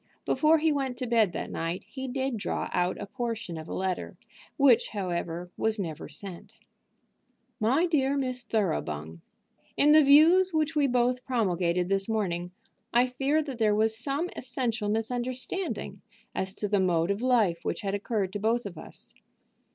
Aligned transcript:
Before 0.25 0.57
he 0.57 0.71
went 0.71 0.97
to 0.97 1.05
bed 1.05 1.31
that 1.33 1.51
night 1.51 1.83
he 1.85 2.07
did 2.07 2.35
draw 2.35 2.71
out 2.73 2.97
a 2.99 3.05
portion 3.05 3.55
of 3.55 3.67
a 3.67 3.73
letter, 3.75 4.17
which, 4.57 4.89
however, 4.93 5.51
was 5.57 5.77
never 5.77 6.09
sent: 6.09 6.55
"MY 7.59 7.85
DEAR 7.85 8.17
MISS 8.17 8.41
THOROUGHBUNG, 8.45 9.21
In 9.77 9.91
the 9.91 10.03
views 10.03 10.55
which 10.55 10.75
we 10.75 10.87
both 10.87 11.23
promulgated 11.23 11.87
this 11.87 12.09
morning 12.09 12.49
I 12.91 13.05
fear 13.05 13.43
that 13.43 13.59
there 13.59 13.75
was 13.75 13.95
some 13.95 14.31
essential 14.35 14.89
misunderstanding 14.89 16.01
as 16.33 16.55
to 16.55 16.67
the 16.67 16.79
mode 16.79 17.11
of 17.11 17.21
life 17.21 17.59
which 17.61 17.81
had 17.81 17.93
occurred 17.93 18.33
to 18.33 18.39
both 18.39 18.65
of 18.65 18.79
us. 18.79 19.13